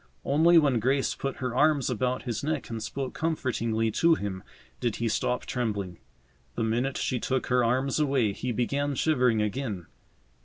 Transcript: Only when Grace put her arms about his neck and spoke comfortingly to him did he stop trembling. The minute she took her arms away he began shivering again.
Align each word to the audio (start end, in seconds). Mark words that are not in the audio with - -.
Only 0.25 0.57
when 0.57 0.79
Grace 0.79 1.13
put 1.13 1.35
her 1.35 1.53
arms 1.55 1.87
about 1.87 2.23
his 2.23 2.43
neck 2.43 2.71
and 2.71 2.81
spoke 2.81 3.13
comfortingly 3.13 3.91
to 3.91 4.15
him 4.15 4.41
did 4.79 4.95
he 4.95 5.07
stop 5.07 5.45
trembling. 5.45 5.99
The 6.55 6.63
minute 6.63 6.97
she 6.97 7.19
took 7.19 7.45
her 7.53 7.63
arms 7.63 7.99
away 7.99 8.33
he 8.33 8.51
began 8.51 8.95
shivering 8.95 9.43
again. 9.43 9.85